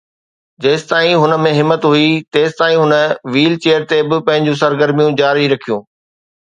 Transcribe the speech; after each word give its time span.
جيستائين 0.65 1.17
هن 1.23 1.35
۾ 1.43 1.51
همت 1.57 1.85
هئي، 1.91 2.09
تيستائين 2.37 2.81
هن 2.85 2.93
ويل 3.37 3.53
چيئر 3.67 3.81
تي 3.93 3.99
به 4.09 4.17
پنهنجون 4.27 4.55
سرگرميون 4.65 5.11
جاري 5.23 5.45
رکيون 5.55 5.81